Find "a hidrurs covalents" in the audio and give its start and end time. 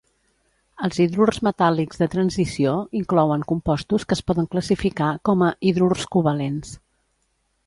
5.51-6.75